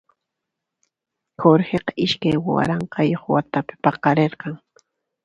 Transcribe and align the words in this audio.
Jorgeqa 1.41 1.91
iskay 2.05 2.35
waranqayuq 2.45 3.23
watapi 3.33 3.73
paqarirqan. 3.83 4.53